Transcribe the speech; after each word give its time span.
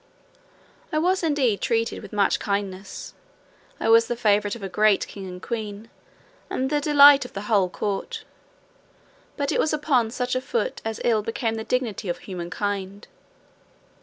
I 0.91 0.97
was 0.97 1.21
indeed 1.21 1.61
treated 1.61 2.01
with 2.01 2.11
much 2.11 2.39
kindness: 2.39 3.13
I 3.79 3.87
was 3.87 4.07
the 4.07 4.15
favourite 4.15 4.55
of 4.55 4.63
a 4.63 4.67
great 4.67 5.05
king 5.05 5.27
and 5.27 5.39
queen, 5.39 5.91
and 6.49 6.71
the 6.71 6.81
delight 6.81 7.23
of 7.23 7.33
the 7.33 7.41
whole 7.41 7.69
court; 7.69 8.23
but 9.37 9.51
it 9.51 9.59
was 9.59 9.73
upon 9.73 10.09
such 10.09 10.33
a 10.33 10.41
foot 10.41 10.81
as 10.83 10.99
ill 11.03 11.21
became 11.21 11.53
the 11.53 11.63
dignity 11.63 12.09
of 12.09 12.17
humankind. 12.17 13.07